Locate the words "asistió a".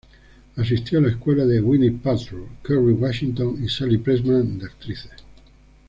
0.55-1.01